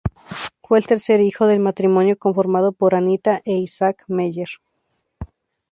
[0.63, 4.49] Fue el tercer hijo del matrimonio conformado por Anita e Isaac Meyer.